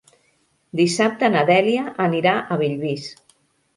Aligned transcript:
Dissabte 0.79 1.29
na 1.35 1.43
Dèlia 1.51 1.85
anirà 2.07 2.33
a 2.41 2.59
Bellvís. 2.63 3.11